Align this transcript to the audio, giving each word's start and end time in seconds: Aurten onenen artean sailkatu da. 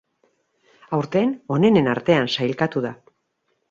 Aurten 0.99 1.37
onenen 1.59 1.93
artean 1.95 2.35
sailkatu 2.39 2.89
da. 2.91 2.99